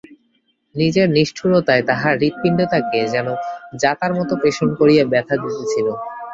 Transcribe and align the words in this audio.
নিজের 0.75 1.07
নিষ্ঠুরতায় 1.15 1.83
তাহার 1.89 2.13
হৃৎপিণ্ডটাকে 2.21 2.99
যেন 3.13 3.27
জাঁতার 3.79 4.11
মতো 4.15 4.33
পেষণ 4.43 4.69
করিয়া 4.79 5.03
ব্যথা 5.11 5.35
দিতেছিল। 5.43 5.87